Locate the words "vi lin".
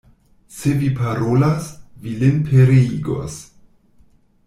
2.05-2.43